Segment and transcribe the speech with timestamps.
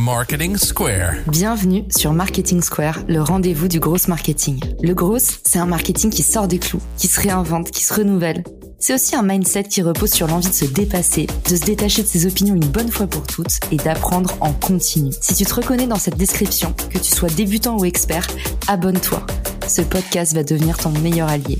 [0.00, 1.16] Marketing Square.
[1.26, 4.58] Bienvenue sur Marketing Square, le rendez-vous du gros marketing.
[4.82, 8.42] Le gros, c'est un marketing qui sort des clous, qui se réinvente, qui se renouvelle.
[8.78, 12.06] C'est aussi un mindset qui repose sur l'envie de se dépasser, de se détacher de
[12.06, 15.12] ses opinions une bonne fois pour toutes et d'apprendre en continu.
[15.20, 18.26] Si tu te reconnais dans cette description, que tu sois débutant ou expert,
[18.68, 19.26] abonne-toi.
[19.68, 21.58] Ce podcast va devenir ton meilleur allié.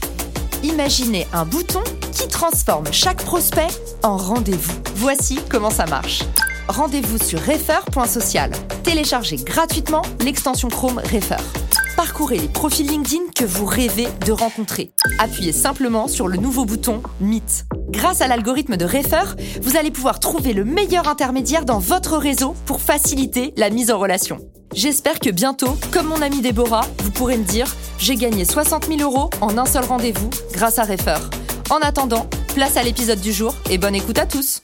[0.62, 3.68] Imaginez un bouton qui transforme chaque prospect
[4.02, 4.80] en rendez-vous.
[4.96, 6.22] Voici comment ça marche.
[6.70, 8.52] Rendez-vous sur refer.social.
[8.84, 11.42] Téléchargez gratuitement l'extension Chrome Refer.
[11.96, 14.92] Parcourez les profils LinkedIn que vous rêvez de rencontrer.
[15.18, 17.66] Appuyez simplement sur le nouveau bouton Meet.
[17.88, 22.54] Grâce à l'algorithme de Refer, vous allez pouvoir trouver le meilleur intermédiaire dans votre réseau
[22.66, 24.38] pour faciliter la mise en relation.
[24.72, 27.66] J'espère que bientôt, comme mon amie Déborah, vous pourrez me dire
[27.98, 31.18] j'ai gagné 60 000 euros en un seul rendez-vous grâce à Refer.
[31.68, 34.62] En attendant, place à l'épisode du jour et bonne écoute à tous.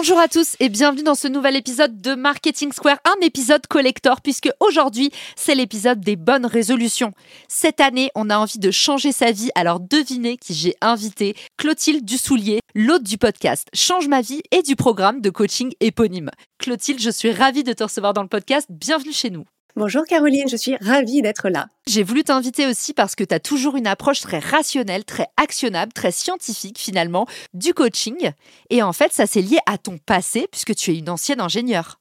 [0.00, 4.20] Bonjour à tous et bienvenue dans ce nouvel épisode de Marketing Square, un épisode collector
[4.20, 7.12] puisque aujourd'hui c'est l'épisode des bonnes résolutions.
[7.48, 12.04] Cette année on a envie de changer sa vie, alors devinez qui j'ai invité, Clotilde
[12.04, 16.30] Dussoulier, l'hôte du podcast Change ma vie et du programme de coaching éponyme.
[16.58, 19.46] Clotilde, je suis ravie de te recevoir dans le podcast, bienvenue chez nous.
[19.78, 21.68] Bonjour Caroline, je suis ravie d'être là.
[21.86, 25.92] J'ai voulu t'inviter aussi parce que tu as toujours une approche très rationnelle, très actionnable,
[25.92, 28.32] très scientifique finalement du coaching.
[28.70, 32.00] Et en fait, ça c'est lié à ton passé puisque tu es une ancienne ingénieure.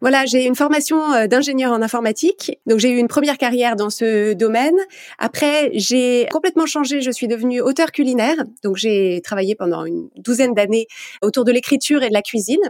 [0.00, 2.58] Voilà, j'ai une formation euh, d'ingénieur en informatique.
[2.66, 4.76] Donc j'ai eu une première carrière dans ce domaine.
[5.18, 8.36] Après, j'ai complètement changé, je suis devenue auteur culinaire.
[8.62, 10.86] Donc j'ai travaillé pendant une douzaine d'années
[11.22, 12.60] autour de l'écriture et de la cuisine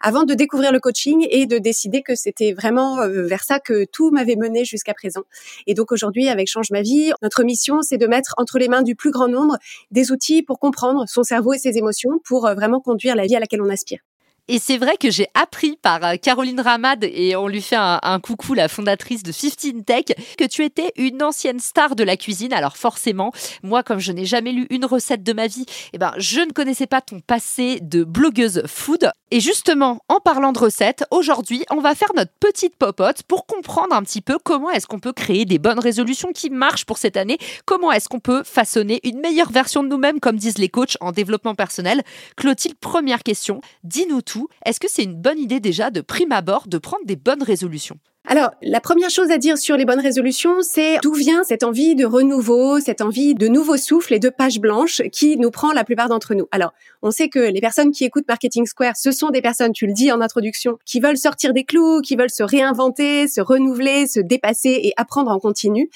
[0.00, 3.84] avant de découvrir le coaching et de décider que c'était vraiment euh, vers ça que
[3.84, 5.22] tout m'avait mené jusqu'à présent.
[5.66, 8.82] Et donc aujourd'hui avec Change ma vie, notre mission c'est de mettre entre les mains
[8.82, 9.58] du plus grand nombre
[9.90, 13.36] des outils pour comprendre son cerveau et ses émotions pour euh, vraiment conduire la vie
[13.36, 14.00] à laquelle on aspire.
[14.48, 18.20] Et c'est vrai que j'ai appris par euh, Caroline Ramad, et on lui fait un,
[18.20, 20.04] coucou, la fondatrice de 15 Tech,
[20.38, 22.52] que tu étais une ancienne star de la cuisine.
[22.52, 23.32] Alors forcément,
[23.64, 26.52] moi, comme je n'ai jamais lu une recette de ma vie, eh ben, je ne
[26.52, 29.10] connaissais pas ton passé de blogueuse food.
[29.32, 33.96] Et justement, en parlant de recettes, aujourd'hui, on va faire notre petite popote pour comprendre
[33.96, 37.16] un petit peu comment est-ce qu'on peut créer des bonnes résolutions qui marchent pour cette
[37.16, 40.96] année, comment est-ce qu'on peut façonner une meilleure version de nous-mêmes, comme disent les coachs
[41.00, 42.04] en développement personnel?
[42.36, 46.68] Clotilde, première question, dis-nous tout est-ce que c'est une bonne idée déjà de prime abord
[46.68, 47.98] de prendre des bonnes résolutions?
[48.28, 51.94] Alors, la première chose à dire sur les bonnes résolutions, c'est d'où vient cette envie
[51.94, 55.84] de renouveau, cette envie de nouveau souffle et de page blanche qui nous prend la
[55.84, 56.48] plupart d'entre nous.
[56.50, 59.86] Alors, on sait que les personnes qui écoutent Marketing Square, ce sont des personnes, tu
[59.86, 64.08] le dis en introduction, qui veulent sortir des clous, qui veulent se réinventer, se renouveler,
[64.08, 65.88] se dépasser et apprendre en continu.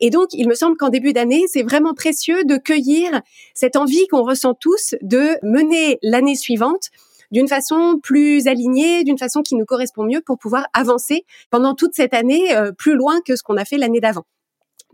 [0.00, 3.20] Et donc, il me semble qu'en début d'année, c'est vraiment précieux de cueillir
[3.52, 6.88] cette envie qu'on ressent tous de mener l'année suivante
[7.30, 11.94] d'une façon plus alignée, d'une façon qui nous correspond mieux pour pouvoir avancer pendant toute
[11.94, 14.24] cette année euh, plus loin que ce qu'on a fait l'année d'avant.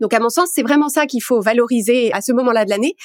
[0.01, 2.95] Donc à mon sens, c'est vraiment ça qu'il faut valoriser à ce moment-là de l'année.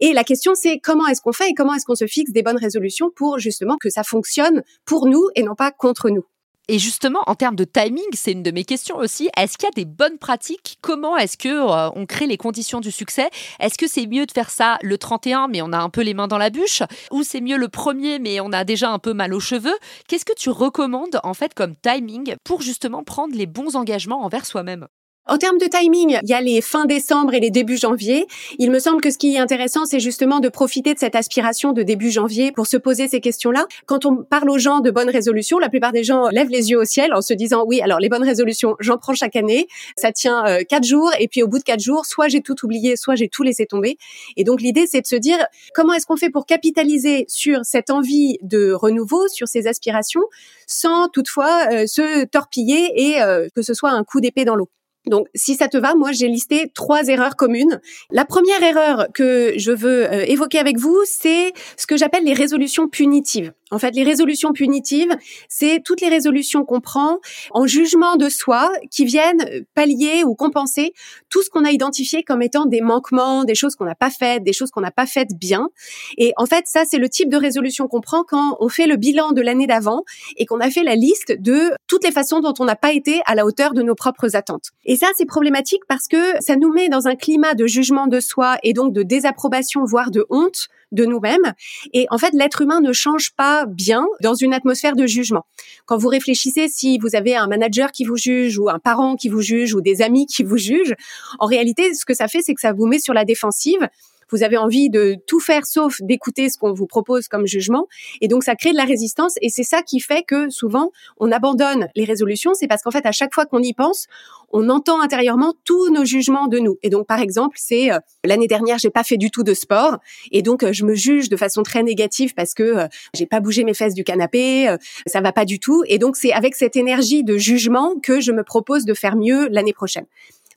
[0.00, 2.42] Et la question, c'est comment est-ce qu'on fait et comment est-ce qu'on se fixe des
[2.42, 6.24] bonnes résolutions pour justement que ça fonctionne pour nous et non pas contre nous.
[6.68, 9.30] Et justement, en termes de timing, c'est une de mes questions aussi.
[9.36, 10.78] Est-ce qu'il y a des bonnes pratiques?
[10.80, 13.30] Comment est-ce que euh, on crée les conditions du succès?
[13.60, 16.12] Est-ce que c'est mieux de faire ça le 31, mais on a un peu les
[16.12, 16.82] mains dans la bûche?
[17.12, 19.76] Ou c'est mieux le premier, mais on a déjà un peu mal aux cheveux?
[20.08, 24.44] Qu'est-ce que tu recommandes en fait comme timing pour justement prendre les bons engagements envers
[24.44, 24.88] soi-même?
[25.28, 28.26] En termes de timing, il y a les fins décembre et les débuts janvier.
[28.58, 31.72] Il me semble que ce qui est intéressant, c'est justement de profiter de cette aspiration
[31.72, 33.66] de début janvier pour se poser ces questions-là.
[33.86, 36.78] Quand on parle aux gens de bonnes résolutions, la plupart des gens lèvent les yeux
[36.78, 39.66] au ciel en se disant oui, alors les bonnes résolutions, j'en prends chaque année.
[39.96, 42.64] Ça tient euh, quatre jours et puis au bout de quatre jours, soit j'ai tout
[42.64, 43.96] oublié, soit j'ai tout laissé tomber.
[44.36, 45.44] Et donc l'idée, c'est de se dire
[45.74, 50.22] comment est-ce qu'on fait pour capitaliser sur cette envie de renouveau, sur ces aspirations,
[50.68, 54.70] sans toutefois euh, se torpiller et euh, que ce soit un coup d'épée dans l'eau?
[55.06, 57.80] Donc, si ça te va, moi, j'ai listé trois erreurs communes.
[58.10, 62.32] La première erreur que je veux euh, évoquer avec vous, c'est ce que j'appelle les
[62.32, 63.52] résolutions punitives.
[63.72, 65.16] En fait, les résolutions punitives,
[65.48, 67.18] c'est toutes les résolutions qu'on prend
[67.50, 70.92] en jugement de soi qui viennent pallier ou compenser
[71.30, 74.44] tout ce qu'on a identifié comme étant des manquements, des choses qu'on n'a pas faites,
[74.44, 75.68] des choses qu'on n'a pas faites bien.
[76.16, 78.96] Et en fait, ça, c'est le type de résolution qu'on prend quand on fait le
[78.96, 80.04] bilan de l'année d'avant
[80.36, 83.20] et qu'on a fait la liste de toutes les façons dont on n'a pas été
[83.26, 84.70] à la hauteur de nos propres attentes.
[84.96, 88.56] Ça, c'est problématique parce que ça nous met dans un climat de jugement de soi
[88.62, 91.52] et donc de désapprobation, voire de honte de nous-mêmes.
[91.92, 95.44] Et en fait, l'être humain ne change pas bien dans une atmosphère de jugement.
[95.84, 99.28] Quand vous réfléchissez, si vous avez un manager qui vous juge ou un parent qui
[99.28, 100.94] vous juge ou des amis qui vous jugent,
[101.38, 103.88] en réalité, ce que ça fait, c'est que ça vous met sur la défensive
[104.30, 107.86] vous avez envie de tout faire sauf d'écouter ce qu'on vous propose comme jugement.
[108.20, 109.34] Et donc, ça crée de la résistance.
[109.42, 112.54] Et c'est ça qui fait que souvent, on abandonne les résolutions.
[112.54, 114.06] C'est parce qu'en fait, à chaque fois qu'on y pense,
[114.52, 116.78] on entend intérieurement tous nos jugements de nous.
[116.82, 119.98] Et donc, par exemple, c'est euh, l'année dernière, j'ai pas fait du tout de sport,
[120.30, 123.40] et donc euh, je me juge de façon très négative parce que euh, j'ai pas
[123.40, 124.74] bougé mes fesses du canapé,
[125.06, 125.82] ça va pas du tout.
[125.86, 129.48] Et donc, c'est avec cette énergie de jugement que je me propose de faire mieux
[129.48, 130.06] l'année prochaine.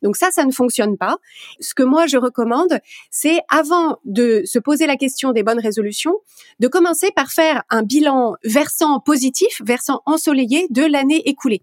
[0.02, 1.18] Donc ça, ça ne fonctionne pas.
[1.60, 2.80] Ce que moi je recommande,
[3.12, 6.16] c'est avant de se poser la question des bonnes résolutions,
[6.60, 11.62] de commencer par faire un bilan versant positif, versant ensoleillé de l'année écoulée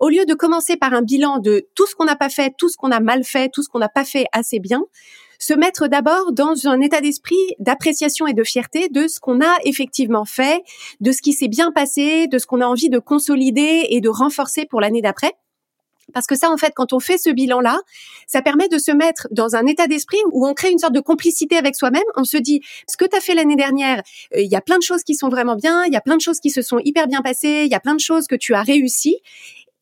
[0.00, 2.70] au lieu de commencer par un bilan de tout ce qu'on n'a pas fait, tout
[2.70, 4.82] ce qu'on a mal fait, tout ce qu'on n'a pas fait assez bien,
[5.38, 9.56] se mettre d'abord dans un état d'esprit d'appréciation et de fierté de ce qu'on a
[9.64, 10.62] effectivement fait,
[11.00, 14.08] de ce qui s'est bien passé, de ce qu'on a envie de consolider et de
[14.08, 15.32] renforcer pour l'année d'après.
[16.12, 17.78] Parce que ça, en fait, quand on fait ce bilan-là,
[18.26, 21.00] ça permet de se mettre dans un état d'esprit où on crée une sorte de
[21.00, 22.02] complicité avec soi-même.
[22.16, 24.02] On se dit, ce que tu as fait l'année dernière,
[24.34, 26.16] euh, il y a plein de choses qui sont vraiment bien, il y a plein
[26.16, 28.36] de choses qui se sont hyper bien passées, il y a plein de choses que
[28.36, 29.16] tu as réussi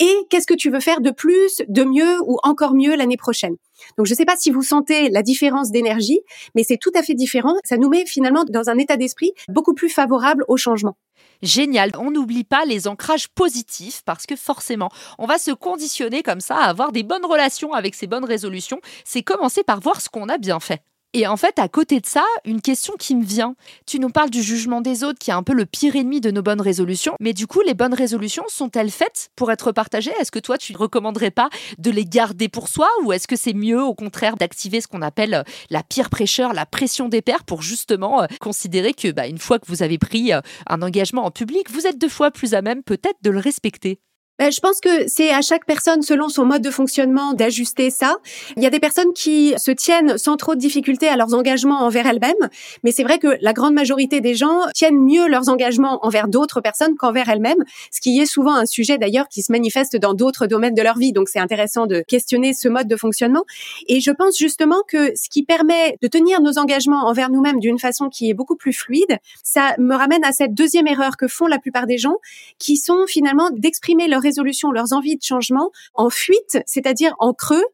[0.00, 3.56] et qu'est-ce que tu veux faire de plus, de mieux ou encore mieux l'année prochaine?
[3.96, 6.20] Donc je ne sais pas si vous sentez la différence d'énergie,
[6.54, 7.54] mais c'est tout à fait différent.
[7.64, 10.96] Ça nous met finalement dans un état d'esprit beaucoup plus favorable au changement.
[11.42, 11.92] Génial.
[11.98, 16.56] On n'oublie pas les ancrages positifs parce que forcément, on va se conditionner comme ça
[16.56, 18.80] à avoir des bonnes relations avec ces bonnes résolutions.
[19.04, 20.82] C'est commencer par voir ce qu'on a bien fait.
[21.14, 23.54] Et en fait, à côté de ça, une question qui me vient.
[23.86, 26.30] Tu nous parles du jugement des autres, qui est un peu le pire ennemi de
[26.30, 27.14] nos bonnes résolutions.
[27.18, 30.12] Mais du coup, les bonnes résolutions sont-elles faites pour être partagées?
[30.20, 32.88] Est-ce que toi, tu ne recommanderais pas de les garder pour soi?
[33.04, 36.52] Ou est-ce que c'est mieux, au contraire, d'activer ce qu'on appelle euh, la pire prêcheur,
[36.52, 39.96] la pression des pairs, pour justement euh, considérer que, bah, une fois que vous avez
[39.96, 43.30] pris euh, un engagement en public, vous êtes deux fois plus à même peut-être de
[43.30, 43.98] le respecter?
[44.38, 48.16] Ben, je pense que c'est à chaque personne, selon son mode de fonctionnement, d'ajuster ça.
[48.56, 51.80] Il y a des personnes qui se tiennent sans trop de difficultés à leurs engagements
[51.80, 52.48] envers elles-mêmes,
[52.84, 56.60] mais c'est vrai que la grande majorité des gens tiennent mieux leurs engagements envers d'autres
[56.60, 60.46] personnes qu'envers elles-mêmes, ce qui est souvent un sujet d'ailleurs qui se manifeste dans d'autres
[60.46, 61.12] domaines de leur vie.
[61.12, 63.44] Donc c'est intéressant de questionner ce mode de fonctionnement.
[63.88, 67.78] Et je pense justement que ce qui permet de tenir nos engagements envers nous-mêmes d'une
[67.78, 71.46] façon qui est beaucoup plus fluide, ça me ramène à cette deuxième erreur que font
[71.46, 72.16] la plupart des gens,
[72.60, 77.64] qui sont finalement d'exprimer leur résolutions, leurs envies de changement en fuite, c'est-à-dire en creux.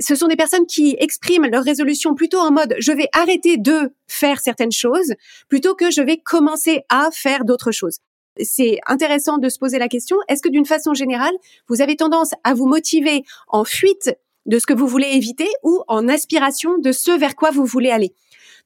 [0.00, 3.94] Ce sont des personnes qui expriment leurs résolutions plutôt en mode je vais arrêter de
[4.06, 5.14] faire certaines choses
[5.48, 7.98] plutôt que je vais commencer à faire d'autres choses.
[8.40, 11.34] C'est intéressant de se poser la question, est-ce que d'une façon générale,
[11.68, 14.14] vous avez tendance à vous motiver en fuite
[14.46, 17.90] de ce que vous voulez éviter ou en aspiration de ce vers quoi vous voulez
[17.90, 18.14] aller?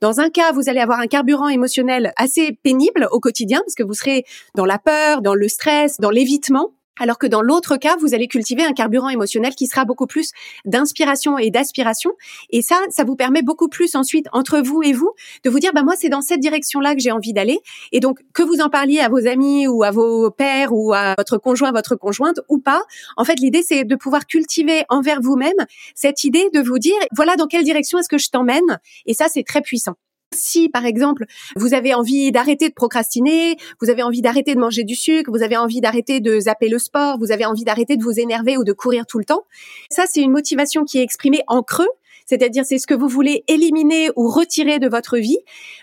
[0.00, 3.82] Dans un cas, vous allez avoir un carburant émotionnel assez pénible au quotidien parce que
[3.82, 4.24] vous serez
[4.54, 6.75] dans la peur, dans le stress, dans l'évitement.
[6.98, 10.32] Alors que dans l'autre cas, vous allez cultiver un carburant émotionnel qui sera beaucoup plus
[10.64, 12.12] d'inspiration et d'aspiration.
[12.50, 15.12] Et ça, ça vous permet beaucoup plus ensuite, entre vous et vous,
[15.44, 17.58] de vous dire, bah, moi, c'est dans cette direction-là que j'ai envie d'aller.
[17.92, 21.14] Et donc, que vous en parliez à vos amis ou à vos pères ou à
[21.18, 22.82] votre conjoint, votre conjointe ou pas,
[23.16, 25.52] en fait, l'idée, c'est de pouvoir cultiver envers vous-même
[25.94, 28.80] cette idée de vous dire, voilà dans quelle direction est-ce que je t'emmène.
[29.04, 29.94] Et ça, c'est très puissant.
[30.34, 31.24] Si, par exemple,
[31.54, 35.42] vous avez envie d'arrêter de procrastiner, vous avez envie d'arrêter de manger du sucre, vous
[35.42, 38.64] avez envie d'arrêter de zapper le sport, vous avez envie d'arrêter de vous énerver ou
[38.64, 39.44] de courir tout le temps,
[39.90, 41.88] ça, c'est une motivation qui est exprimée en creux,
[42.26, 45.38] c'est-à-dire c'est ce que vous voulez éliminer ou retirer de votre vie,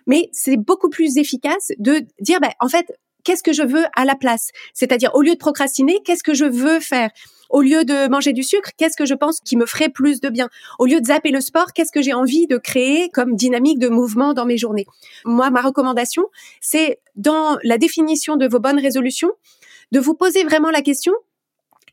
[0.07, 2.91] mais c'est beaucoup plus efficace de dire, ben, en fait,
[3.23, 4.49] qu'est-ce que je veux à la place?
[4.73, 7.09] C'est-à-dire, au lieu de procrastiner, qu'est-ce que je veux faire?
[7.50, 10.29] Au lieu de manger du sucre, qu'est-ce que je pense qui me ferait plus de
[10.29, 10.50] bien?
[10.79, 13.89] Au lieu de zapper le sport, qu'est-ce que j'ai envie de créer comme dynamique de
[13.89, 14.86] mouvement dans mes journées?
[15.25, 16.24] Moi, ma recommandation,
[16.62, 19.31] c'est dans la définition de vos bonnes résolutions,
[19.91, 21.13] de vous poser vraiment la question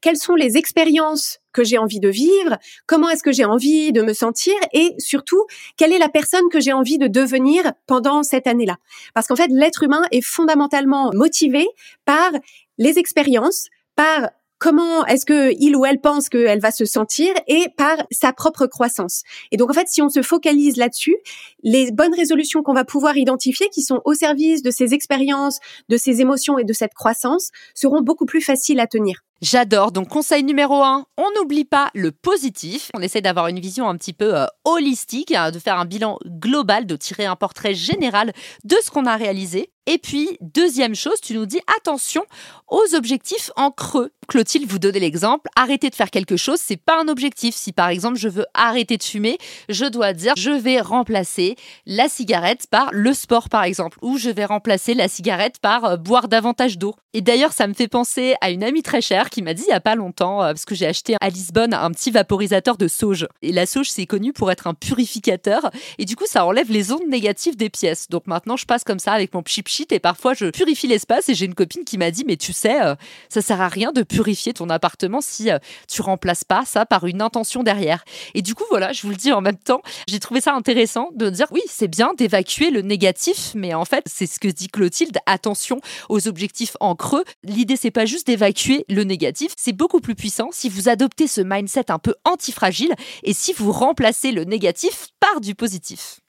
[0.00, 4.02] quelles sont les expériences que j'ai envie de vivre, comment est-ce que j'ai envie de
[4.02, 5.44] me sentir et surtout,
[5.76, 8.76] quelle est la personne que j'ai envie de devenir pendant cette année-là.
[9.14, 11.66] Parce qu'en fait, l'être humain est fondamentalement motivé
[12.04, 12.30] par
[12.78, 14.30] les expériences, par
[14.60, 18.66] comment est-ce que il ou elle pense qu'elle va se sentir et par sa propre
[18.66, 19.22] croissance.
[19.50, 21.16] Et donc en fait, si on se focalise là-dessus,
[21.64, 25.96] les bonnes résolutions qu'on va pouvoir identifier, qui sont au service de ces expériences, de
[25.96, 29.24] ces émotions et de cette croissance, seront beaucoup plus faciles à tenir.
[29.42, 29.90] J'adore.
[29.90, 32.90] Donc, conseil numéro un, on n'oublie pas le positif.
[32.92, 36.18] On essaie d'avoir une vision un petit peu euh, holistique, hein, de faire un bilan
[36.26, 39.70] global, de tirer un portrait général de ce qu'on a réalisé.
[39.86, 42.24] Et puis, deuxième chose, tu nous dis attention
[42.68, 44.12] aux objectifs en creux.
[44.28, 47.56] Clotilde vous donnait l'exemple, arrêter de faire quelque chose, c'est pas un objectif.
[47.56, 51.56] Si par exemple je veux arrêter de fumer, je dois dire je vais remplacer
[51.86, 55.96] la cigarette par le sport par exemple, ou je vais remplacer la cigarette par euh,
[55.96, 56.94] boire davantage d'eau.
[57.12, 59.64] Et d'ailleurs, ça me fait penser à une amie très chère remarque, il m'a dit
[59.66, 62.76] il y a pas longtemps, euh, parce que j'ai acheté à Lisbonne un petit vaporisateur
[62.76, 63.26] de sauge.
[63.42, 65.70] Et la sauge, c'est connu pour être un purificateur.
[65.98, 68.08] Et du coup, ça enlève les ondes négatives des pièces.
[68.08, 71.28] Donc maintenant, je passe comme ça avec mon chip sheet et parfois je purifie l'espace.
[71.28, 72.94] Et j'ai une copine qui m'a dit mais tu sais, euh,
[73.28, 75.48] ça sert à rien de purifier ton appartement si
[75.88, 78.04] tu remplaces pas ça par une intention derrière.
[78.34, 81.10] Et du coup, voilà, je vous le dis en même temps, j'ai trouvé ça intéressant
[81.14, 84.68] de dire oui, c'est bien d'évacuer le négatif, mais en fait, c'est ce que dit
[84.68, 87.24] Clotilde, attention aux objectifs en creux.
[87.44, 89.19] L'idée, c'est pas juste d'évacuer le négatif,
[89.56, 93.72] c'est beaucoup plus puissant si vous adoptez ce mindset un peu antifragile et si vous
[93.72, 96.19] remplacez le négatif par du positif.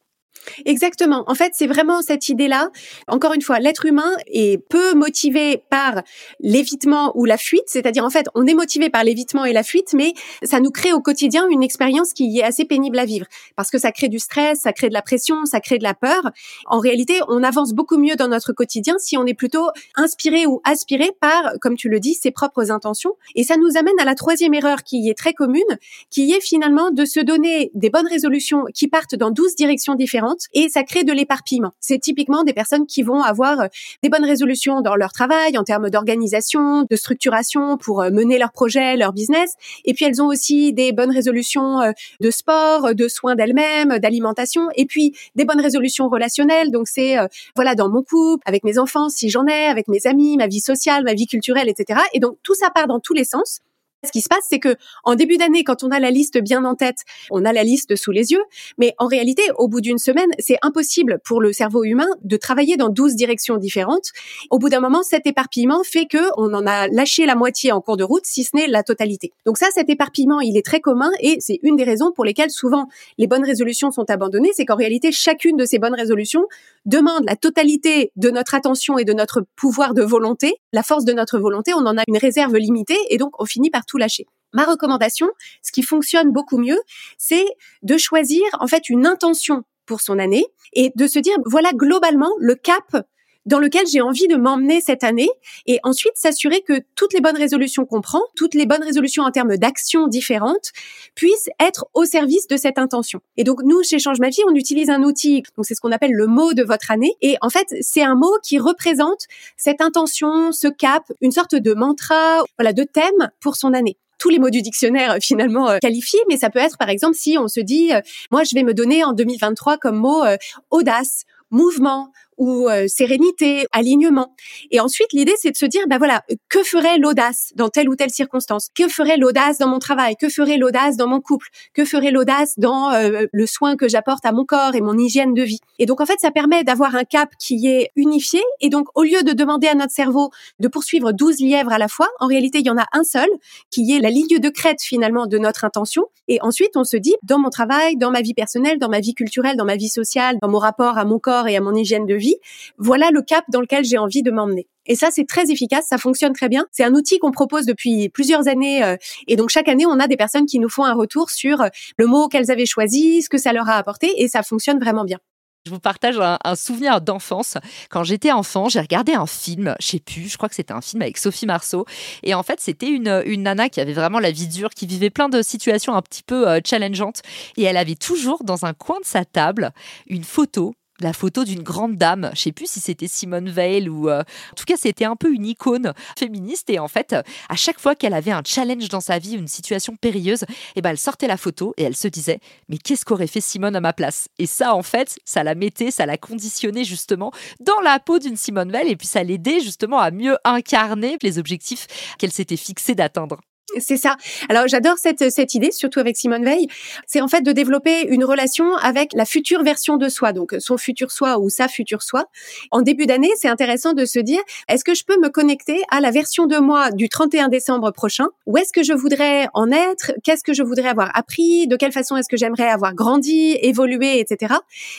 [0.65, 1.23] Exactement.
[1.27, 2.69] En fait, c'est vraiment cette idée-là.
[3.07, 6.01] Encore une fois, l'être humain est peu motivé par
[6.39, 7.63] l'évitement ou la fuite.
[7.67, 10.93] C'est-à-dire, en fait, on est motivé par l'évitement et la fuite, mais ça nous crée
[10.93, 13.25] au quotidien une expérience qui est assez pénible à vivre.
[13.55, 15.93] Parce que ça crée du stress, ça crée de la pression, ça crée de la
[15.93, 16.31] peur.
[16.65, 20.61] En réalité, on avance beaucoup mieux dans notre quotidien si on est plutôt inspiré ou
[20.63, 23.15] aspiré par, comme tu le dis, ses propres intentions.
[23.35, 25.61] Et ça nous amène à la troisième erreur qui est très commune,
[26.09, 30.30] qui est finalement de se donner des bonnes résolutions qui partent dans douze directions différentes
[30.53, 31.71] et ça crée de l'éparpillement.
[31.79, 33.67] C'est typiquement des personnes qui vont avoir euh,
[34.03, 38.51] des bonnes résolutions dans leur travail en termes d'organisation, de structuration pour euh, mener leur
[38.51, 39.53] projet, leur business.
[39.85, 44.67] Et puis elles ont aussi des bonnes résolutions euh, de sport, de soins d'elles-mêmes, d'alimentation.
[44.75, 46.71] Et puis des bonnes résolutions relationnelles.
[46.71, 47.15] Donc c'est
[47.55, 50.59] voilà dans mon couple, avec mes enfants si j'en ai, avec mes amis, ma vie
[50.59, 51.99] sociale, ma vie culturelle, etc.
[52.13, 53.61] Et donc tout ça part dans tous les sens.
[54.03, 56.65] Ce qui se passe, c'est que en début d'année, quand on a la liste bien
[56.65, 58.41] en tête, on a la liste sous les yeux,
[58.79, 62.77] mais en réalité, au bout d'une semaine, c'est impossible pour le cerveau humain de travailler
[62.77, 64.09] dans 12 directions différentes.
[64.49, 67.79] Au bout d'un moment, cet éparpillement fait que on en a lâché la moitié en
[67.79, 69.33] cours de route, si ce n'est la totalité.
[69.45, 72.49] Donc ça, cet éparpillement, il est très commun et c'est une des raisons pour lesquelles
[72.49, 72.87] souvent
[73.19, 76.47] les bonnes résolutions sont abandonnées, c'est qu'en réalité, chacune de ces bonnes résolutions
[76.85, 80.55] demande la totalité de notre attention et de notre pouvoir de volonté.
[80.73, 83.69] La force de notre volonté, on en a une réserve limitée et donc on finit
[83.69, 84.25] par tout lâcher.
[84.53, 85.29] Ma recommandation,
[85.63, 86.79] ce qui fonctionne beaucoup mieux,
[87.17, 87.45] c'est
[87.83, 92.31] de choisir en fait une intention pour son année et de se dire voilà globalement
[92.39, 93.05] le cap
[93.45, 95.29] dans lequel j'ai envie de m'emmener cette année
[95.65, 99.31] et ensuite s'assurer que toutes les bonnes résolutions qu'on prend, toutes les bonnes résolutions en
[99.31, 100.71] termes d'actions différentes
[101.15, 103.21] puissent être au service de cette intention.
[103.37, 105.91] Et donc nous chez Change ma vie, on utilise un outil, donc c'est ce qu'on
[105.91, 109.25] appelle le mot de votre année et en fait, c'est un mot qui représente
[109.57, 114.29] cette intention, ce cap, une sorte de mantra, voilà, de thème pour son année tous
[114.29, 117.47] les mots du dictionnaire finalement euh, qualifiés, mais ça peut être par exemple si on
[117.47, 120.37] se dit, euh, moi je vais me donner en 2023 comme mot euh,
[120.69, 124.33] audace, mouvement, ou euh, sérénité, alignement.
[124.71, 127.95] Et ensuite, l'idée, c'est de se dire, ben voilà, que ferait l'audace dans telle ou
[127.95, 128.69] telle circonstance?
[128.73, 130.15] Que ferait l'audace dans mon travail?
[130.19, 131.49] Que ferait l'audace dans mon couple?
[131.75, 135.35] Que ferait l'audace dans euh, le soin que j'apporte à mon corps et mon hygiène
[135.35, 135.59] de vie?
[135.77, 138.41] Et donc, en fait, ça permet d'avoir un cap qui est unifié.
[138.59, 141.87] Et donc, au lieu de demander à notre cerveau de poursuivre 12 lièvres à la
[141.87, 143.29] fois, en réalité, il y en a un seul
[143.69, 146.05] qui est la ligne de crête finalement de notre intention.
[146.27, 149.13] Et ensuite, on se dit, dans mon travail, dans ma vie personnelle, dans ma vie
[149.13, 152.07] culturelle, dans ma vie sociale, dans mon rapport à mon corps et à mon hygiène
[152.07, 152.30] de vie,
[152.77, 154.67] voilà le cap dans lequel j'ai envie de m'emmener.
[154.85, 156.65] Et ça, c'est très efficace, ça fonctionne très bien.
[156.71, 158.83] C'est un outil qu'on propose depuis plusieurs années.
[158.83, 158.95] Euh,
[159.27, 161.67] et donc, chaque année, on a des personnes qui nous font un retour sur euh,
[161.97, 165.03] le mot qu'elles avaient choisi, ce que ça leur a apporté, et ça fonctionne vraiment
[165.03, 165.19] bien.
[165.67, 167.55] Je vous partage un, souvenir d'enfance.
[167.91, 170.81] Quand j'étais enfant, j'ai regardé un film, je sais plus, je crois que c'était un
[170.81, 171.85] film avec Sophie Marceau.
[172.23, 175.29] Et en fait, c'était une, nana qui avait vraiment la vie dure, qui vivait plein
[175.29, 177.21] de situations un petit peu euh, challengeantes.
[177.57, 179.71] Et elle avait toujours dans un coin de sa table
[180.07, 180.73] une photo
[181.03, 182.31] la photo d'une grande dame.
[182.33, 185.33] Je sais plus si c'était Simone Veil ou euh, en tout cas c'était un peu
[185.33, 187.15] une icône féministe et en fait
[187.49, 190.91] à chaque fois qu'elle avait un challenge dans sa vie, une situation périlleuse, eh ben
[190.91, 192.39] elle sortait la photo et elle se disait
[192.69, 194.27] mais qu'est-ce qu'aurait fait Simone à ma place?
[194.39, 198.37] Et ça en fait, ça la mettait, ça la conditionnait justement dans la peau d'une
[198.37, 202.95] Simone Veil et puis ça l'aidait justement à mieux incarner les objectifs qu'elle s'était fixé
[202.95, 203.39] d'atteindre.
[203.77, 204.17] C'est ça.
[204.49, 206.67] Alors j'adore cette, cette idée, surtout avec Simone Veil.
[207.07, 210.77] C'est en fait de développer une relation avec la future version de soi, donc son
[210.77, 212.25] futur soi ou sa future soi.
[212.71, 216.01] En début d'année, c'est intéressant de se dire, est-ce que je peux me connecter à
[216.01, 218.27] la version de moi du 31 décembre prochain?
[218.45, 220.11] Où est-ce que je voudrais en être?
[220.23, 221.67] Qu'est-ce que je voudrais avoir appris?
[221.67, 224.55] De quelle façon est-ce que j'aimerais avoir grandi, évolué, etc.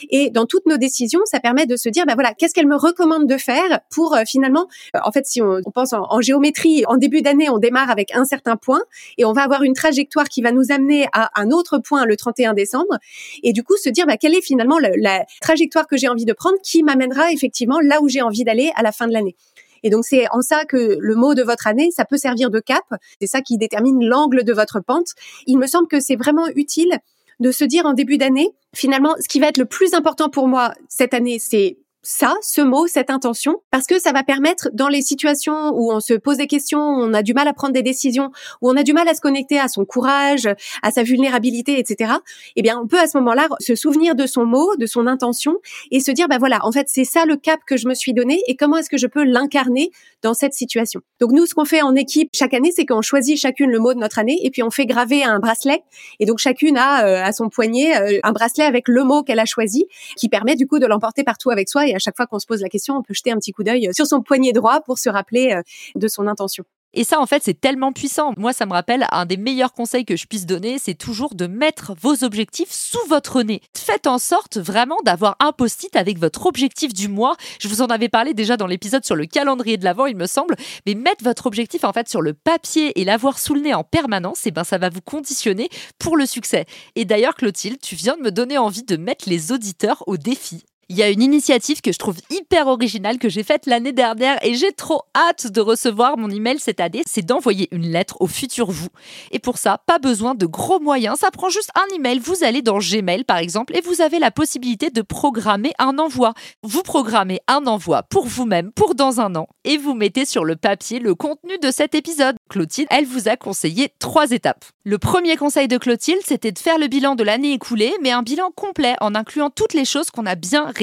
[0.09, 2.77] Et dans toutes nos décisions, ça permet de se dire, ben voilà, qu'est-ce qu'elle me
[2.77, 4.67] recommande de faire pour euh, finalement,
[5.03, 8.25] en fait, si on, pense en, en géométrie, en début d'année, on démarre avec un
[8.25, 8.81] certain point
[9.17, 12.15] et on va avoir une trajectoire qui va nous amener à un autre point le
[12.15, 12.97] 31 décembre
[13.43, 16.33] et du coup se dire bah, quelle est finalement la trajectoire que j'ai envie de
[16.33, 19.35] prendre qui m'amènera effectivement là où j'ai envie d'aller à la fin de l'année.
[19.83, 22.59] Et donc c'est en ça que le mot de votre année, ça peut servir de
[22.59, 22.83] cap.
[23.19, 25.07] C'est ça qui détermine l'angle de votre pente.
[25.45, 26.99] Il me semble que c'est vraiment utile
[27.39, 30.47] de se dire en début d'année, finalement, ce qui va être le plus important pour
[30.47, 34.89] moi cette année, c'est ça, ce mot, cette intention, parce que ça va permettre dans
[34.89, 37.81] les situations où on se pose des questions, on a du mal à prendre des
[37.81, 38.31] décisions,
[38.61, 40.49] où on a du mal à se connecter à son courage,
[40.81, 42.11] à sa vulnérabilité, etc.
[42.57, 45.59] Eh bien, on peut à ce moment-là se souvenir de son mot, de son intention,
[45.91, 48.13] et se dire, ben voilà, en fait, c'est ça le cap que je me suis
[48.13, 49.89] donné, et comment est-ce que je peux l'incarner
[50.21, 50.99] dans cette situation.
[51.21, 53.93] Donc nous, ce qu'on fait en équipe chaque année, c'est qu'on choisit chacune le mot
[53.93, 55.81] de notre année, et puis on fait graver un bracelet,
[56.19, 59.39] et donc chacune a euh, à son poignet euh, un bracelet avec le mot qu'elle
[59.39, 59.85] a choisi,
[60.17, 62.61] qui permet du coup de l'emporter partout avec soi à chaque fois qu'on se pose
[62.61, 65.09] la question, on peut jeter un petit coup d'œil sur son poignet droit pour se
[65.09, 65.61] rappeler euh,
[65.95, 66.63] de son intention.
[66.95, 68.33] Et ça, en fait, c'est tellement puissant.
[68.37, 71.47] Moi, ça me rappelle un des meilleurs conseils que je puisse donner, c'est toujours de
[71.47, 73.61] mettre vos objectifs sous votre nez.
[73.75, 77.35] Faites en sorte vraiment d'avoir un post-it avec votre objectif du mois.
[77.59, 80.27] Je vous en avais parlé déjà dans l'épisode sur le calendrier de l'avant, il me
[80.27, 80.55] semble.
[80.85, 83.83] Mais mettre votre objectif, en fait, sur le papier et l'avoir sous le nez en
[83.83, 86.65] permanence, et eh ben, ça va vous conditionner pour le succès.
[86.95, 90.63] Et d'ailleurs, Clotilde, tu viens de me donner envie de mettre les auditeurs au défi.
[90.93, 94.37] Il y a une initiative que je trouve hyper originale que j'ai faite l'année dernière
[94.45, 98.27] et j'ai trop hâte de recevoir mon email cette année, c'est d'envoyer une lettre au
[98.27, 98.89] futur vous.
[99.31, 102.61] Et pour ça, pas besoin de gros moyens, ça prend juste un email, vous allez
[102.61, 106.35] dans Gmail par exemple et vous avez la possibilité de programmer un envoi.
[106.61, 110.55] Vous programmez un envoi pour vous-même pour dans un an et vous mettez sur le
[110.55, 112.35] papier le contenu de cet épisode.
[112.49, 114.63] Clotilde, elle vous a conseillé trois étapes.
[114.83, 118.21] Le premier conseil de Clotilde, c'était de faire le bilan de l'année écoulée, mais un
[118.21, 120.82] bilan complet en incluant toutes les choses qu'on a bien réalisées.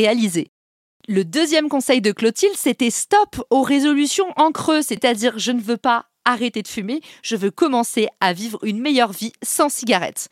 [1.09, 5.76] Le deuxième conseil de Clotilde, c'était stop aux résolutions en creux, c'est-à-dire je ne veux
[5.76, 10.28] pas arrêter de fumer, je veux commencer à vivre une meilleure vie sans cigarettes.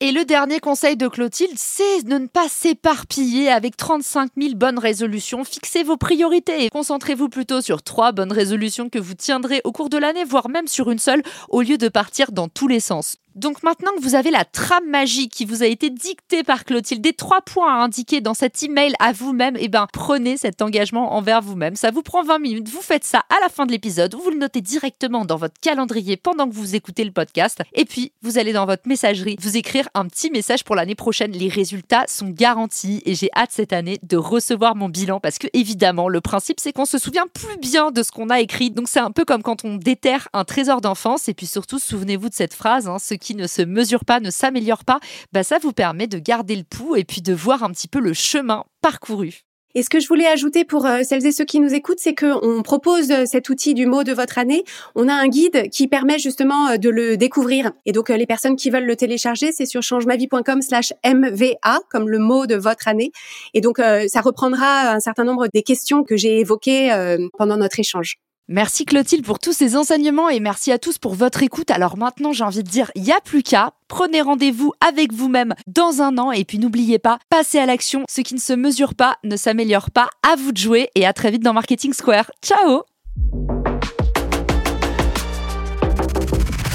[0.00, 4.80] Et le dernier conseil de Clotilde, c'est de ne pas s'éparpiller avec 35 000 bonnes
[4.80, 5.44] résolutions.
[5.44, 9.90] Fixez vos priorités et concentrez-vous plutôt sur trois bonnes résolutions que vous tiendrez au cours
[9.90, 13.16] de l'année, voire même sur une seule, au lieu de partir dans tous les sens.
[13.34, 17.00] Donc maintenant que vous avez la trame magique qui vous a été dictée par Clotilde,
[17.00, 21.14] des trois points à indiquer dans cet email à vous-même, eh ben prenez cet engagement
[21.14, 21.76] envers vous-même.
[21.76, 24.38] Ça vous prend 20 minutes, vous faites ça à la fin de l'épisode, vous le
[24.38, 28.52] notez directement dans votre calendrier pendant que vous écoutez le podcast, et puis vous allez
[28.52, 31.32] dans votre messagerie vous écrire un petit message pour l'année prochaine.
[31.32, 35.46] Les résultats sont garantis et j'ai hâte cette année de recevoir mon bilan parce que
[35.52, 38.70] évidemment le principe c'est qu'on se souvient plus bien de ce qu'on a écrit.
[38.70, 42.28] Donc c'est un peu comme quand on déterre un trésor d'enfance et puis surtout souvenez-vous
[42.28, 45.00] de cette phrase, hein, qui ne se mesure pas, ne s'améliore pas,
[45.32, 48.00] bah ça vous permet de garder le pouls et puis de voir un petit peu
[48.00, 49.44] le chemin parcouru.
[49.74, 52.14] Et ce que je voulais ajouter pour euh, celles et ceux qui nous écoutent, c'est
[52.14, 54.64] qu'on propose euh, cet outil du mot de votre année.
[54.94, 57.72] On a un guide qui permet justement euh, de le découvrir.
[57.86, 62.18] Et donc, les personnes qui veulent le télécharger, c'est sur changemavie.com slash MVA, comme le
[62.18, 63.12] mot de votre année.
[63.54, 66.90] Et donc, ça reprendra un certain nombre des questions que j'ai évoquées
[67.38, 68.16] pendant notre échange.
[68.48, 71.70] Merci Clotilde pour tous ces enseignements et merci à tous pour votre écoute.
[71.70, 73.72] Alors maintenant, j'ai envie de dire, il n'y a plus qu'à.
[73.86, 78.04] Prenez rendez-vous avec vous-même dans un an et puis n'oubliez pas, passez à l'action.
[78.10, 80.08] Ce qui ne se mesure pas ne s'améliore pas.
[80.28, 82.32] À vous de jouer et à très vite dans Marketing Square.
[82.42, 82.82] Ciao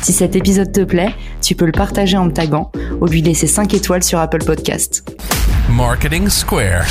[0.03, 3.45] Si cet épisode te plaît, tu peux le partager en me taguant ou lui laisser
[3.45, 5.03] 5 étoiles sur Apple Podcast.
[5.69, 6.85] Marketing Square.